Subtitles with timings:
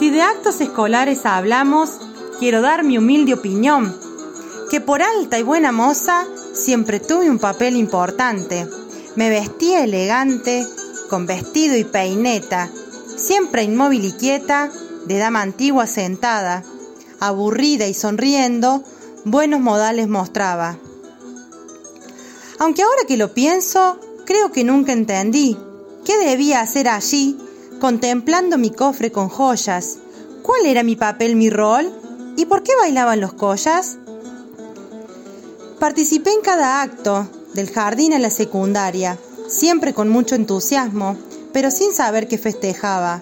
[0.00, 1.98] Si de actos escolares hablamos,
[2.38, 3.94] quiero dar mi humilde opinión,
[4.70, 8.66] que por alta y buena moza siempre tuve un papel importante.
[9.14, 10.66] Me vestía elegante,
[11.10, 12.70] con vestido y peineta,
[13.14, 14.70] siempre inmóvil y quieta,
[15.04, 16.64] de dama antigua sentada,
[17.20, 18.82] aburrida y sonriendo,
[19.26, 20.78] buenos modales mostraba.
[22.58, 25.58] Aunque ahora que lo pienso, creo que nunca entendí
[26.06, 27.36] qué debía hacer allí,
[27.80, 29.98] contemplando mi cofre con joyas,
[30.42, 31.90] cuál era mi papel, mi rol,
[32.36, 33.98] y por qué bailaban los collas.
[35.80, 41.16] Participé en cada acto, del jardín a la secundaria, siempre con mucho entusiasmo,
[41.52, 43.20] pero sin saber que festejaba.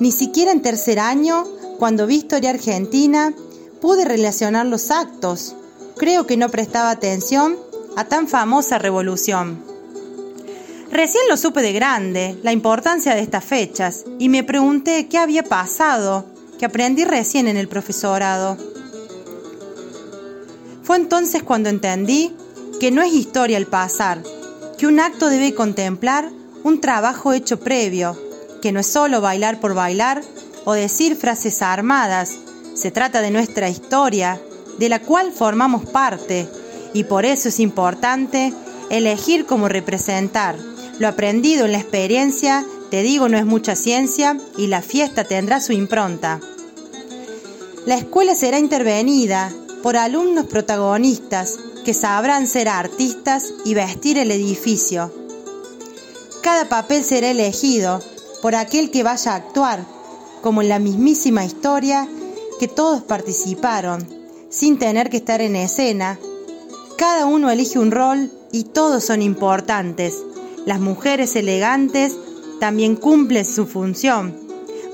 [0.00, 1.44] Ni siquiera en tercer año,
[1.78, 3.32] cuando vi historia argentina,
[3.80, 5.54] pude relacionar los actos.
[5.96, 7.56] Creo que no prestaba atención
[7.96, 9.71] a tan famosa revolución.
[10.92, 15.42] Recién lo supe de grande, la importancia de estas fechas, y me pregunté qué había
[15.42, 16.26] pasado,
[16.58, 18.58] que aprendí recién en el profesorado.
[20.82, 22.36] Fue entonces cuando entendí
[22.78, 24.22] que no es historia el pasar,
[24.76, 26.28] que un acto debe contemplar
[26.62, 28.14] un trabajo hecho previo,
[28.60, 30.20] que no es solo bailar por bailar
[30.66, 32.36] o decir frases armadas,
[32.74, 34.38] se trata de nuestra historia,
[34.78, 36.46] de la cual formamos parte,
[36.92, 38.52] y por eso es importante
[38.90, 40.71] elegir cómo representar.
[41.02, 45.60] Lo aprendido en la experiencia, te digo, no es mucha ciencia y la fiesta tendrá
[45.60, 46.38] su impronta.
[47.86, 55.12] La escuela será intervenida por alumnos protagonistas que sabrán ser artistas y vestir el edificio.
[56.40, 58.00] Cada papel será elegido
[58.40, 59.84] por aquel que vaya a actuar,
[60.40, 62.06] como en la mismísima historia
[62.60, 64.06] que todos participaron,
[64.50, 66.20] sin tener que estar en escena.
[66.96, 70.14] Cada uno elige un rol y todos son importantes.
[70.66, 72.16] Las mujeres elegantes
[72.60, 74.36] también cumplen su función,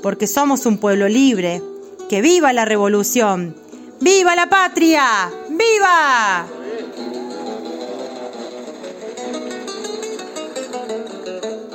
[0.02, 1.62] porque somos un pueblo libre.
[2.08, 3.54] ¡Que viva la revolución!
[4.00, 5.30] ¡Viva la patria!
[5.50, 6.46] ¡Viva!